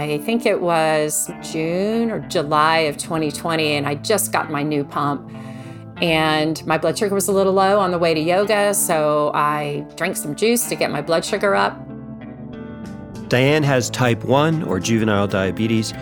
[0.00, 4.82] I think it was June or July of 2020, and I just got my new
[4.82, 5.30] pump.
[6.02, 9.86] And my blood sugar was a little low on the way to yoga, so I
[9.96, 11.78] drank some juice to get my blood sugar up.
[13.28, 15.94] Diane has type 1 or juvenile diabetes,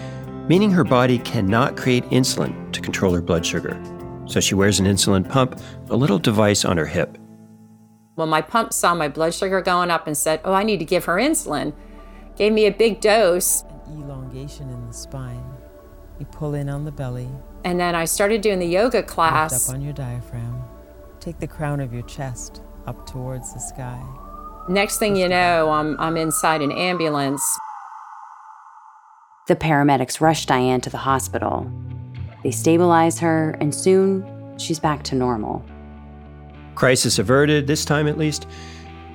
[0.49, 3.79] meaning her body cannot create insulin to control her blood sugar.
[4.27, 7.18] So she wears an insulin pump, a little device on her hip.
[8.19, 10.85] When my pump saw my blood sugar going up and said, Oh, I need to
[10.85, 11.73] give her insulin,
[12.35, 13.63] gave me a big dose.
[13.87, 15.45] An elongation in the spine.
[16.19, 17.29] You pull in on the belly.
[17.63, 19.53] And then I started doing the yoga class.
[19.53, 20.65] Lift up on your diaphragm.
[21.21, 24.05] Take the crown of your chest up towards the sky.
[24.69, 27.43] Next thing you know, I'm, I'm inside an ambulance.
[29.47, 31.71] The paramedics rush Diane to the hospital.
[32.43, 35.65] They stabilize her, and soon she's back to normal.
[36.79, 38.47] Crisis averted, this time at least.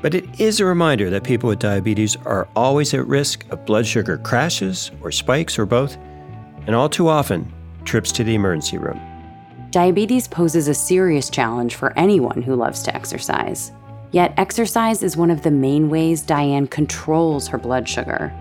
[0.01, 3.87] But it is a reminder that people with diabetes are always at risk of blood
[3.87, 5.95] sugar crashes or spikes or both,
[6.67, 7.49] and all too often,
[7.85, 8.99] trips to the emergency room.
[9.71, 13.71] Diabetes poses a serious challenge for anyone who loves to exercise.
[14.11, 18.33] Yet, exercise is one of the main ways Diane controls her blood sugar.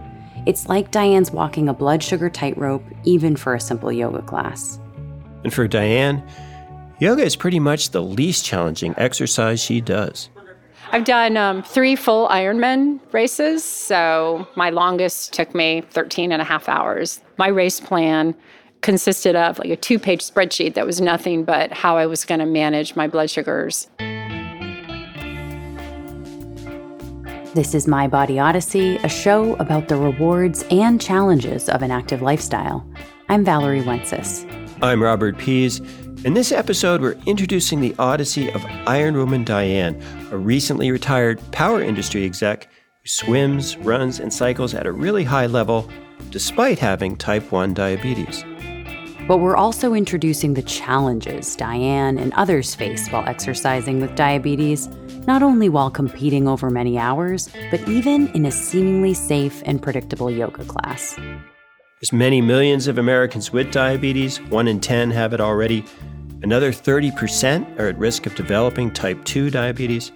[0.47, 4.81] It's like Diane's walking a blood sugar tightrope, even for a simple yoga class.
[5.45, 6.28] And for Diane,
[7.03, 10.28] yoga is pretty much the least challenging exercise she does.
[10.92, 16.44] I've done um, three full Ironman races, so my longest took me 13 and a
[16.44, 17.20] half hours.
[17.39, 18.36] My race plan
[18.83, 22.39] consisted of like a two page spreadsheet that was nothing but how I was going
[22.41, 23.89] to manage my blood sugars.
[27.55, 32.22] This is My Body Odyssey, a show about the rewards and challenges of an active
[32.22, 32.87] lifestyle.
[33.28, 34.47] I'm Valerie Wences.
[34.83, 35.81] I'm Robert Pease.
[36.25, 41.83] In this episode, we're introducing the odyssey of Iron Woman Diane, a recently retired power
[41.83, 42.69] industry exec
[43.01, 45.91] who swims, runs, and cycles at a really high level
[46.31, 48.44] despite having type 1 diabetes.
[49.27, 54.89] But we're also introducing the challenges Diane and others face while exercising with diabetes
[55.27, 60.31] not only while competing over many hours, but even in a seemingly safe and predictable
[60.31, 61.16] yoga class.
[62.00, 65.84] There's many millions of Americans with diabetes, 1 in 10 have it already.
[66.42, 70.10] Another 30% are at risk of developing type 2 diabetes.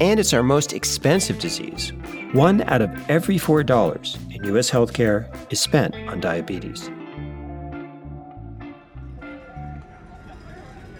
[0.00, 1.92] And it's our most expensive disease.
[2.32, 4.70] One out of every $4 in U.S.
[4.70, 6.88] healthcare is spent on diabetes.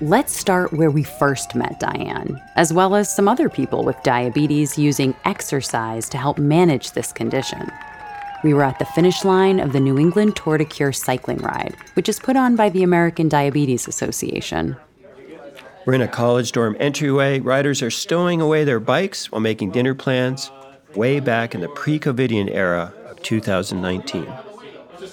[0.01, 4.79] Let's start where we first met Diane, as well as some other people with diabetes
[4.79, 7.71] using exercise to help manage this condition.
[8.45, 11.77] We were at the finish line of the New England Tour de Cure cycling ride,
[11.95, 14.77] which is put on by the American Diabetes Association.
[15.85, 17.41] We're in a college dorm entryway.
[17.41, 20.53] Riders are stowing away their bikes while making dinner plans
[20.95, 24.27] way back in the pre COVIDian era of 2019.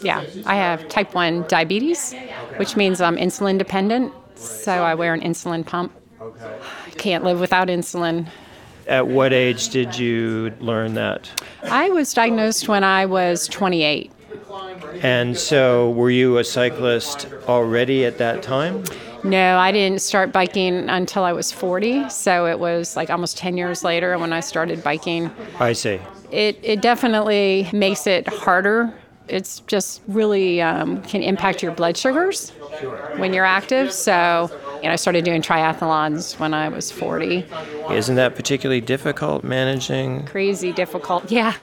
[0.01, 2.13] Yeah, I have type 1 diabetes,
[2.57, 4.13] which means I'm insulin dependent.
[4.35, 5.93] So I wear an insulin pump.
[6.21, 8.27] I can't live without insulin.
[8.87, 11.29] At what age did you learn that?
[11.63, 14.11] I was diagnosed when I was 28.
[15.01, 18.83] And so, were you a cyclist already at that time?
[19.25, 22.09] No, I didn't start biking until I was 40.
[22.09, 25.31] So it was like almost 10 years later when I started biking.
[25.59, 25.99] I see.
[26.31, 28.93] It, it definitely makes it harder.
[29.27, 32.51] It's just really um, can impact your blood sugars
[33.17, 33.91] when you're active.
[33.91, 34.51] So,
[34.85, 37.43] you know, I started doing triathlons when I was 40.
[37.89, 40.27] Isn't that particularly difficult managing?
[40.27, 41.55] Crazy difficult, yeah.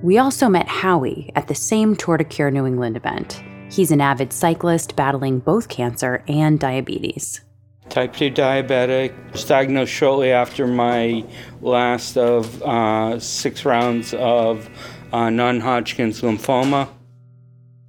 [0.00, 3.42] We also met Howie at the same Tour de Cure New England event.
[3.68, 7.40] He's an avid cyclist battling both cancer and diabetes.
[7.88, 11.24] Type 2 diabetic, was diagnosed shortly after my
[11.62, 14.70] last of uh, six rounds of
[15.16, 16.88] uh, non Hodgkin's lymphoma.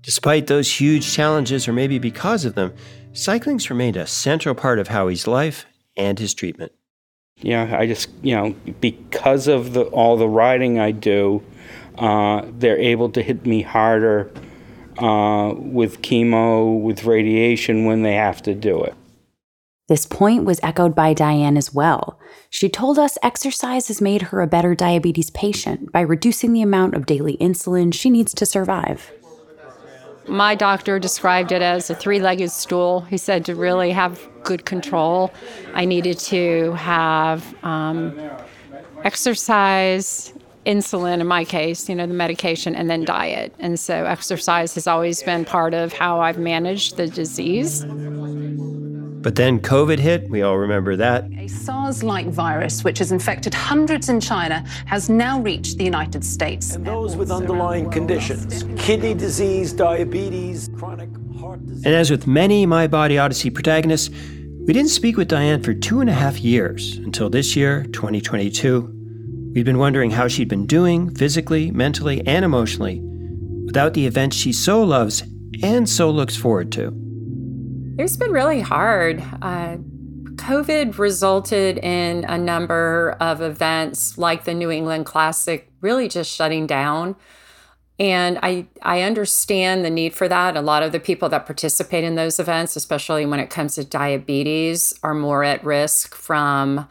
[0.02, 2.74] Despite those huge challenges, or maybe because of them,
[3.12, 5.66] cycling's remained a central part of Howie's life
[5.98, 6.72] and his treatment.
[7.40, 11.44] Yeah, I just, you know, because of the, all the riding I do,
[11.98, 14.32] uh, they're able to hit me harder
[14.98, 18.96] uh, with chemo, with radiation when they have to do it.
[19.88, 22.20] This point was echoed by Diane as well.
[22.50, 26.94] She told us exercise has made her a better diabetes patient by reducing the amount
[26.94, 29.12] of daily insulin she needs to survive.
[30.28, 33.02] My doctor described it as a three legged stool.
[33.02, 35.32] He said to really have good control,
[35.74, 38.20] I needed to have um,
[39.06, 40.34] exercise
[40.68, 43.56] insulin in my case, you know, the medication, and then diet.
[43.58, 47.86] And so exercise has always been part of how I've managed the disease.
[49.22, 50.30] But then COVID hit.
[50.30, 51.26] We all remember that.
[51.38, 56.24] A SARS like virus, which has infected hundreds in China, has now reached the United
[56.24, 56.76] States.
[56.76, 61.10] And those with underlying conditions kidney disease, diabetes, chronic
[61.40, 61.86] heart disease.
[61.86, 64.10] And as with many My Body Odyssey protagonists,
[64.68, 68.97] we didn't speak with Diane for two and a half years until this year, 2022.
[69.54, 73.02] We'd been wondering how she'd been doing physically, mentally, and emotionally
[73.66, 75.24] without the events she so loves
[75.62, 76.94] and so looks forward to.
[78.00, 79.24] It's been really hard.
[79.42, 79.78] Uh,
[80.36, 86.68] COVID resulted in a number of events like the New England Classic really just shutting
[86.68, 87.16] down.
[88.00, 90.56] And I, I understand the need for that.
[90.56, 93.84] A lot of the people that participate in those events, especially when it comes to
[93.84, 96.88] diabetes, are more at risk from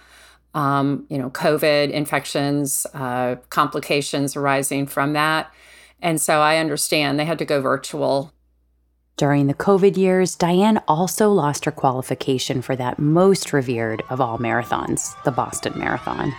[0.56, 5.53] um, you know, COVID infections, uh, complications arising from that.
[6.03, 8.32] And so I understand they had to go virtual
[9.17, 14.38] during the COVID years, Diane also lost her qualification for that most revered of all
[14.38, 16.35] marathons, the Boston Marathon.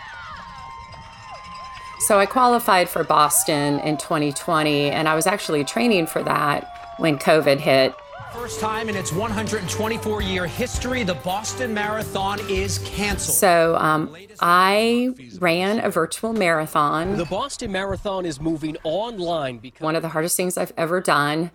[2.01, 7.17] So I qualified for Boston in 2020, and I was actually training for that when
[7.17, 7.95] COVID hit.
[8.33, 13.35] First time in its 124 year history, the Boston Marathon is canceled.
[13.35, 17.17] So um, I ran a virtual marathon.
[17.17, 21.51] The Boston Marathon is moving online because one of the hardest things I've ever done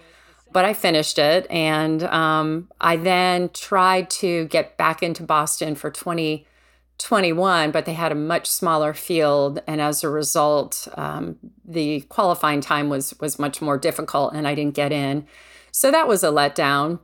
[0.53, 1.47] but I finished it.
[1.50, 8.12] And um, I then tried to get back into Boston for 2021, but they had
[8.12, 9.62] a much smaller field.
[9.67, 14.55] And as a result, um, the qualifying time was, was much more difficult and I
[14.55, 15.26] didn't get in.
[15.72, 17.00] So that was a letdown.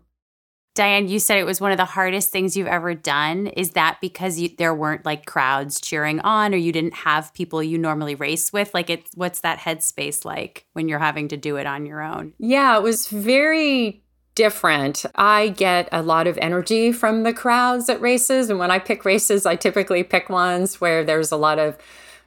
[0.79, 3.49] Diane, you said it was one of the hardest things you've ever done.
[3.49, 7.61] Is that because you, there weren't like crowds cheering on, or you didn't have people
[7.61, 8.73] you normally race with?
[8.75, 12.33] Like, it's what's that headspace like when you're having to do it on your own?
[12.39, 14.05] Yeah, it was very
[14.37, 15.05] different.
[15.17, 19.05] I get a lot of energy from the crowds at races, and when I pick
[19.05, 21.77] races, I typically pick ones where there's a lot of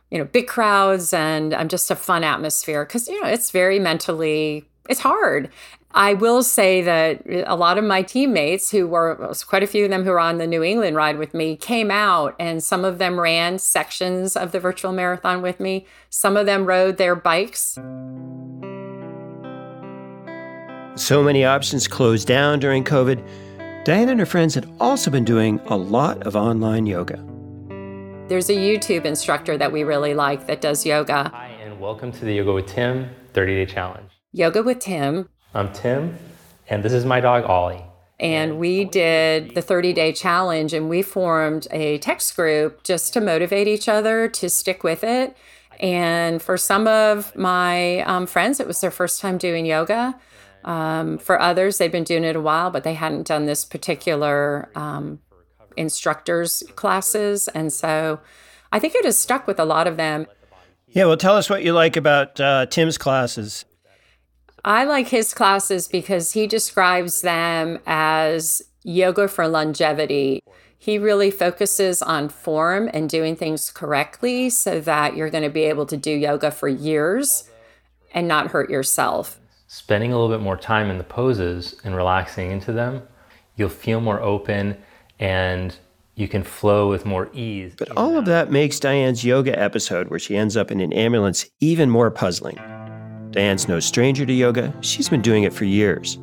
[0.09, 3.79] you know big crowds and i'm just a fun atmosphere because you know it's very
[3.79, 5.49] mentally it's hard
[5.93, 9.89] I will say that a lot of my teammates, who were quite a few of
[9.89, 12.97] them who were on the New England ride with me, came out and some of
[12.97, 15.85] them ran sections of the virtual marathon with me.
[16.09, 17.77] Some of them rode their bikes.
[20.95, 23.83] So many options closed down during COVID.
[23.83, 27.17] Diane and her friends had also been doing a lot of online yoga.
[28.29, 31.29] There's a YouTube instructor that we really like that does yoga.
[31.33, 34.09] Hi, and welcome to the Yoga with Tim 30 Day Challenge.
[34.31, 36.17] Yoga with Tim I'm Tim,
[36.69, 37.83] and this is my dog Ollie.
[38.21, 43.21] And we did the 30 day challenge and we formed a text group just to
[43.21, 45.35] motivate each other to stick with it.
[45.79, 50.17] And for some of my um, friends, it was their first time doing yoga.
[50.63, 54.69] Um, for others, they've been doing it a while, but they hadn't done this particular
[54.75, 55.19] um,
[55.75, 57.49] instructors classes.
[57.49, 58.21] And so
[58.71, 60.27] I think it has stuck with a lot of them.
[60.87, 63.65] Yeah, well, tell us what you like about uh, Tim's classes.
[64.63, 70.43] I like his classes because he describes them as yoga for longevity.
[70.77, 75.63] He really focuses on form and doing things correctly so that you're going to be
[75.63, 77.49] able to do yoga for years
[78.13, 79.39] and not hurt yourself.
[79.67, 83.01] Spending a little bit more time in the poses and relaxing into them,
[83.55, 84.77] you'll feel more open
[85.19, 85.75] and
[86.15, 87.73] you can flow with more ease.
[87.77, 91.49] But all of that makes Diane's yoga episode, where she ends up in an ambulance,
[91.59, 92.59] even more puzzling.
[93.31, 94.73] Diane's no stranger to yoga.
[94.81, 96.19] She's been doing it for years.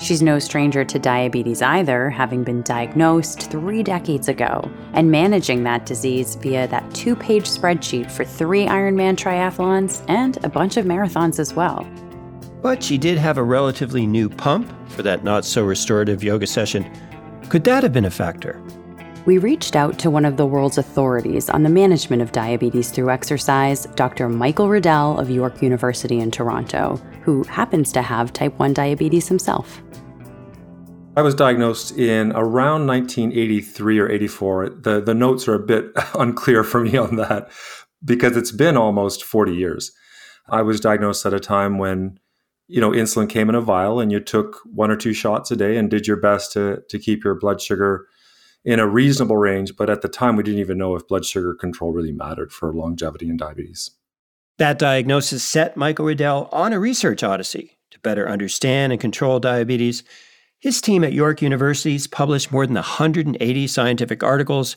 [0.00, 5.86] She's no stranger to diabetes either, having been diagnosed three decades ago and managing that
[5.86, 11.38] disease via that two page spreadsheet for three Ironman triathlons and a bunch of marathons
[11.38, 11.86] as well.
[12.62, 16.90] But she did have a relatively new pump for that not so restorative yoga session.
[17.48, 18.60] Could that have been a factor?
[19.24, 23.10] We reached out to one of the world's authorities on the management of diabetes through
[23.10, 24.28] exercise, Dr.
[24.28, 29.80] Michael Riddell of York University in Toronto, who happens to have type 1 diabetes himself.
[31.16, 34.70] I was diagnosed in around 1983 or 84.
[34.70, 37.50] The, the notes are a bit unclear for me on that
[38.04, 39.92] because it's been almost 40 years.
[40.48, 42.18] I was diagnosed at a time when
[42.66, 45.56] you know insulin came in a vial and you took one or two shots a
[45.56, 48.06] day and did your best to to keep your blood sugar
[48.64, 49.76] in a reasonable range.
[49.76, 52.72] But at the time, we didn't even know if blood sugar control really mattered for
[52.72, 53.90] longevity and diabetes.
[54.58, 60.04] That diagnosis set Michael Riddell on a research odyssey to better understand and control diabetes.
[60.60, 64.76] His team at York University has published more than 180 scientific articles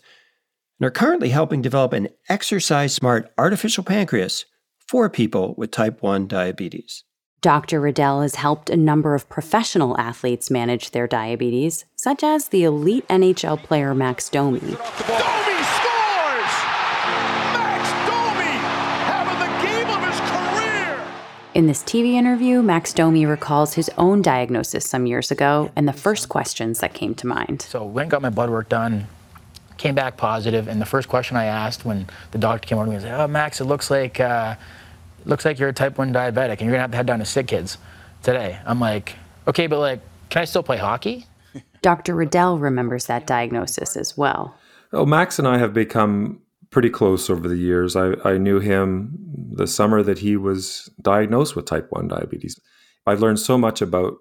[0.79, 4.45] and are currently helping develop an exercise smart artificial pancreas
[4.87, 7.04] for people with type 1 diabetes.
[7.45, 7.79] Dr.
[7.79, 13.07] Riddell has helped a number of professional athletes manage their diabetes, such as the elite
[13.07, 14.61] NHL player Max Domi.
[14.61, 14.81] Domi scores!
[17.53, 18.51] Max Domi
[19.05, 20.99] having the game of his career!
[21.53, 25.93] In this TV interview, Max Domi recalls his own diagnosis some years ago and the
[25.93, 27.61] first questions that came to mind.
[27.61, 29.05] So went and got my blood work done,
[29.77, 32.89] came back positive, and the first question I asked when the doctor came over to
[32.89, 34.55] me was, "Oh, Max, it looks like uh,
[35.25, 37.25] looks like you're a type one diabetic, and you're gonna have to head down to
[37.25, 37.77] sick kids
[38.23, 39.15] today." I'm like,
[39.47, 41.25] "Okay, but like, can I still play hockey?"
[41.81, 42.15] Dr.
[42.15, 44.55] Riddell remembers that diagnosis as well.
[44.91, 46.41] Oh, Max and I have become
[46.71, 47.95] pretty close over the years.
[47.95, 49.17] I, I knew him
[49.51, 52.59] the summer that he was diagnosed with type 1 diabetes.
[53.05, 54.15] I've learned so much about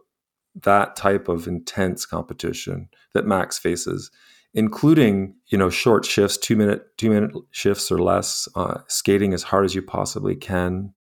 [0.62, 4.11] that type of intense competition that Max faces,
[4.54, 9.42] including you know short shifts, two minute two minute shifts or less, uh, skating as
[9.42, 10.94] hard as you possibly can.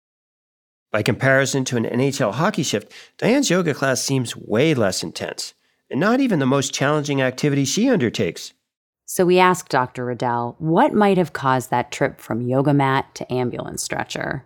[0.92, 5.54] By comparison to an NHL hockey shift, Diane's yoga class seems way less intense,
[5.90, 8.54] and not even the most challenging activity she undertakes.
[9.06, 10.04] So we asked Dr.
[10.04, 14.44] Riddell what might have caused that trip from yoga mat to ambulance stretcher.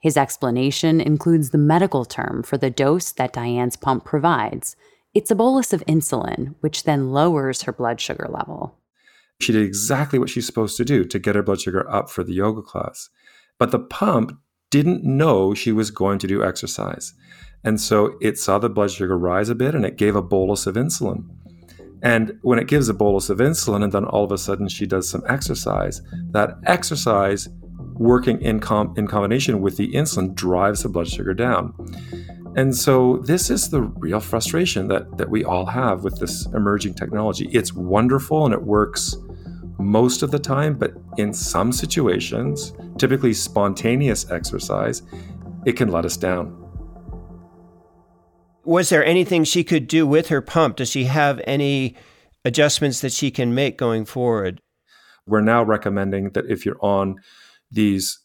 [0.00, 4.74] His explanation includes the medical term for the dose that Diane's pump provides.
[5.14, 8.78] It's a bolus of insulin, which then lowers her blood sugar level.
[9.40, 12.24] She did exactly what she's supposed to do to get her blood sugar up for
[12.24, 13.10] the yoga class.
[13.58, 14.38] But the pump
[14.70, 17.12] didn't know she was going to do exercise.
[17.62, 20.66] And so it saw the blood sugar rise a bit and it gave a bolus
[20.66, 21.24] of insulin.
[22.02, 24.86] And when it gives a bolus of insulin, and then all of a sudden she
[24.86, 26.00] does some exercise,
[26.30, 27.48] that exercise
[27.94, 31.74] working in, com- in combination with the insulin drives the blood sugar down.
[32.54, 36.94] And so this is the real frustration that, that we all have with this emerging
[36.94, 37.48] technology.
[37.50, 39.16] It's wonderful and it works
[39.78, 45.02] most of the time, but in some situations, typically spontaneous exercise,
[45.64, 46.58] it can let us down.
[48.64, 50.76] Was there anything she could do with her pump?
[50.76, 51.96] Does she have any
[52.44, 54.60] adjustments that she can make going forward?
[55.26, 57.16] We're now recommending that if you're on
[57.70, 58.21] these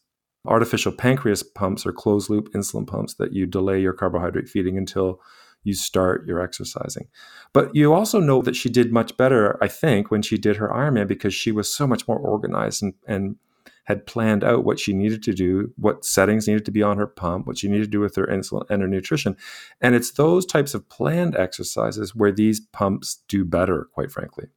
[0.47, 5.21] artificial pancreas pumps or closed loop insulin pumps, that you delay your carbohydrate feeding until
[5.63, 7.07] you start your exercising.
[7.53, 10.69] But you also know that she did much better, I think, when she did her
[10.69, 13.35] Ironman because she was so much more organized and, and
[13.83, 17.07] had planned out what she needed to do, what settings needed to be on her
[17.07, 19.35] pump, what she needed to do with her insulin and her nutrition.
[19.81, 24.47] And it's those types of planned exercises where these pumps do better, quite frankly.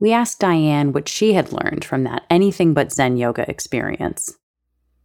[0.00, 4.36] We asked Diane what she had learned from that anything but Zen yoga experience.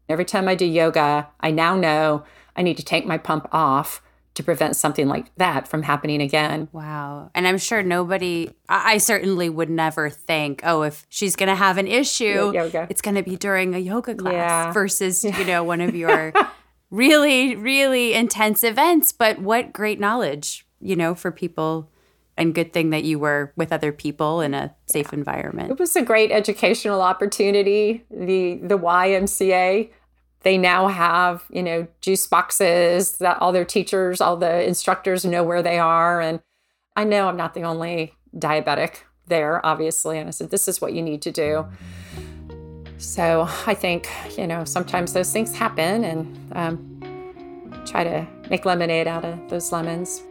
[0.10, 2.24] Every time I do yoga, I now know
[2.56, 4.02] I need to take my pump off
[4.36, 6.68] to prevent something like that from happening again.
[6.72, 7.32] Wow.
[7.34, 11.56] And I'm sure nobody, I, I certainly would never think, oh, if she's going to
[11.56, 12.52] have an issue,
[12.90, 14.72] it's going to be during a yoga class Yeah.
[14.74, 16.34] versus, you know, one of your
[16.92, 19.12] really, really intense events.
[19.12, 21.90] But what great knowledge, you know, for people.
[22.38, 25.72] And good thing that you were with other people in a safe environment.
[25.72, 28.06] It was a great educational opportunity.
[28.12, 29.90] The the YMCA,
[30.42, 35.44] they now have, you know, juice boxes that all their teachers, all the instructors know
[35.44, 36.22] where they are.
[36.22, 36.40] And
[36.96, 40.20] I know I'm not the only diabetic there, obviously.
[40.20, 41.66] And I said, this is what you need to do.
[42.98, 49.08] So I think, you know, sometimes those things happen and um, try to make lemonade
[49.08, 50.22] out of those lemons.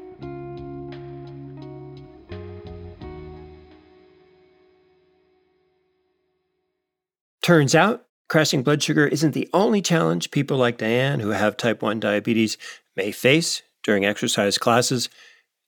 [7.47, 11.81] Turns out, crashing blood sugar isn't the only challenge people like Diane who have type
[11.81, 12.59] 1 diabetes
[12.97, 15.09] may face during exercise classes.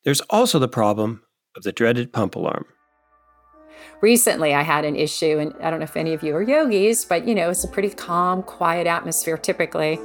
[0.03, 1.23] There's also the problem
[1.57, 2.67] of the dreaded pump alarm.
[4.01, 7.05] recently I had an issue, and I don't know if any of you are yogis,
[7.05, 10.01] but you know, it's a pretty calm, quiet atmosphere typically.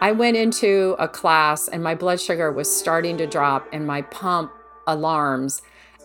[0.00, 4.02] I went into a class and my blood sugar was starting to drop and my
[4.02, 4.52] pump
[4.86, 5.60] alarms.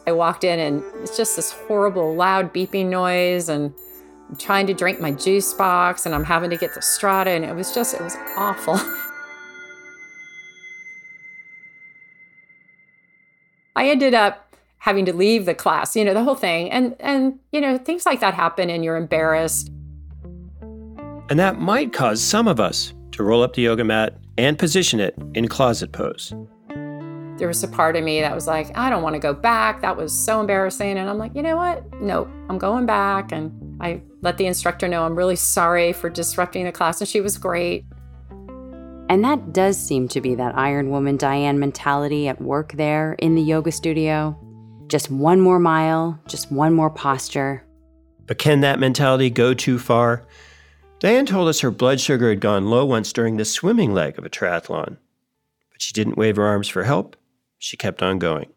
[0.08, 3.76] I walked in and it's just this horrible, loud beeping noise, and
[4.30, 7.46] I'm trying to drink my juice box and I'm having to get the strata, and
[7.46, 8.80] it was just, it was awful.
[13.76, 16.70] I ended up having to leave the class, you know, the whole thing.
[16.72, 19.72] And and you know, things like that happen and you're embarrassed.
[21.30, 25.00] And that might cause some of us to roll up the yoga mat and position
[25.00, 26.34] it in closet pose.
[27.44, 29.82] There was a part of me that was like, I don't want to go back.
[29.82, 30.98] That was so embarrassing.
[30.98, 31.84] And I'm like, you know what?
[32.00, 33.34] Nope, I'm going back.
[33.34, 37.02] And I let the instructor know I'm really sorry for disrupting the class.
[37.02, 37.84] And she was great.
[39.10, 43.36] And that does seem to be that Iron Woman Diane mentality at work there in
[43.36, 44.40] the yoga studio.
[44.88, 47.66] Just one more mile, just one more posture.
[48.26, 50.26] But can that mentality go too far?
[51.00, 54.24] Diane told us her blood sugar had gone low once during the swimming leg of
[54.24, 54.96] a triathlon,
[55.74, 57.18] but she didn't wave her arms for help.
[57.64, 58.50] She kept on going.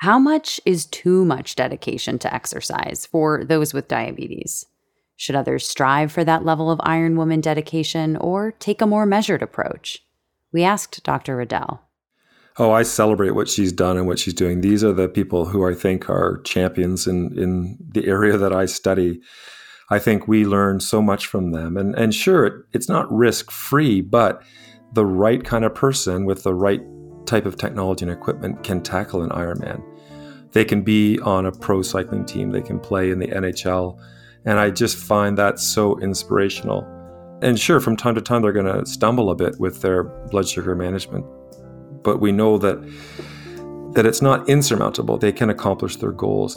[0.00, 4.66] How much is too much dedication to exercise for those with diabetes?
[5.16, 9.40] Should others strive for that level of Iron Woman dedication or take a more measured
[9.42, 10.04] approach?
[10.52, 11.34] We asked Dr.
[11.34, 11.80] Riddell.
[12.58, 14.60] Oh, I celebrate what she's done and what she's doing.
[14.60, 18.66] These are the people who I think are champions in, in the area that I
[18.66, 19.22] study.
[19.88, 21.78] I think we learn so much from them.
[21.78, 24.42] And, and sure, it, it's not risk free, but
[24.92, 26.82] the right kind of person with the right
[27.26, 29.82] type of technology and equipment can tackle an Ironman.
[30.52, 34.00] They can be on a pro cycling team, they can play in the NHL.
[34.44, 36.86] And I just find that so inspirational.
[37.42, 40.48] And sure, from time to time, they're going to stumble a bit with their blood
[40.48, 41.26] sugar management.
[42.02, 42.80] But we know that,
[43.94, 45.18] that it's not insurmountable.
[45.18, 46.56] They can accomplish their goals.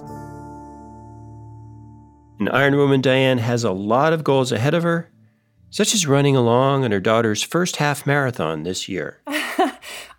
[2.40, 5.12] And Iron Woman Diane has a lot of goals ahead of her,
[5.72, 9.22] such as running along on her daughter's first half marathon this year.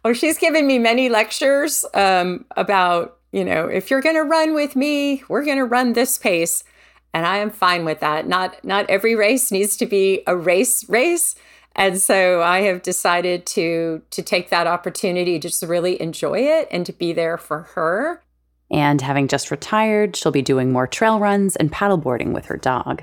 [0.05, 4.55] oh, she's given me many lectures um, about, you know, if you're going to run
[4.55, 6.65] with me, we're going to run this pace.
[7.13, 8.29] And I am fine with that.
[8.29, 11.35] Not not every race needs to be a race race.
[11.75, 16.69] And so I have decided to to take that opportunity to just really enjoy it
[16.71, 18.23] and to be there for her.
[18.71, 23.03] And having just retired, she'll be doing more trail runs and paddleboarding with her dog.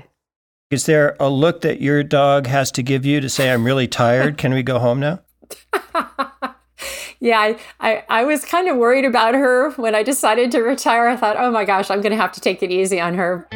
[0.70, 3.88] Is there a look that your dog has to give you to say, I'm really
[3.88, 4.38] tired?
[4.38, 5.20] Can we go home now?
[7.20, 11.08] yeah, I, I, I, was kind of worried about her when I decided to retire.
[11.08, 13.48] I thought, oh my gosh, I'm going to have to take it easy on her.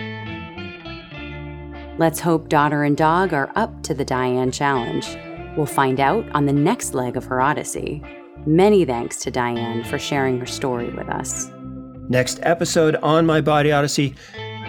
[1.98, 5.16] Let's hope daughter and dog are up to the Diane challenge.
[5.56, 8.02] We'll find out on the next leg of her odyssey.
[8.46, 11.48] Many thanks to Diane for sharing her story with us.
[12.08, 14.14] Next episode on My Body Odyssey,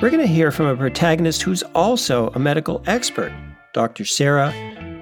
[0.01, 3.33] we're going to hear from a protagonist who's also a medical expert,
[3.73, 4.05] Dr.
[4.05, 4.51] Sarah,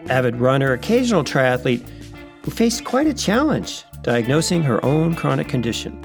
[0.10, 1.86] avid runner, occasional triathlete,
[2.44, 6.04] who faced quite a challenge diagnosing her own chronic condition.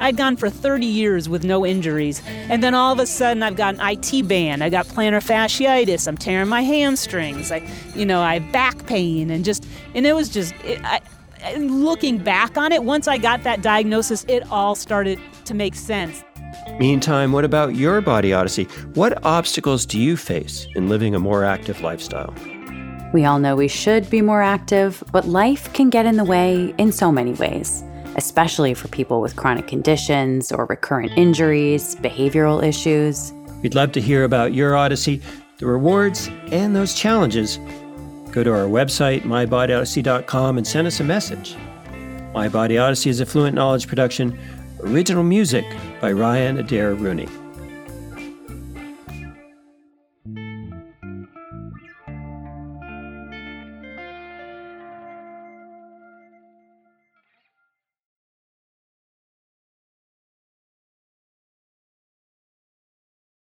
[0.00, 3.56] I'd gone for 30 years with no injuries, and then all of a sudden I've
[3.56, 4.62] got an IT band.
[4.62, 6.08] I got plantar fasciitis.
[6.08, 7.52] I'm tearing my hamstrings.
[7.52, 11.00] I, you know, I have back pain, and just, and it was just, it, I,
[11.56, 16.24] looking back on it, once I got that diagnosis, it all started to make sense.
[16.78, 18.64] Meantime, what about your body odyssey?
[18.94, 22.34] What obstacles do you face in living a more active lifestyle?
[23.14, 26.74] We all know we should be more active, but life can get in the way
[26.76, 27.82] in so many ways
[28.16, 33.32] especially for people with chronic conditions or recurrent injuries, behavioral issues.
[33.62, 35.20] We'd love to hear about your Odyssey,
[35.58, 37.58] the rewards, and those challenges.
[38.30, 41.56] Go to our website, mybodyodyssey.com, and send us a message.
[42.32, 44.38] My Body Odyssey is a Fluent Knowledge production,
[44.80, 45.64] original music
[46.00, 47.28] by Ryan Adair Rooney.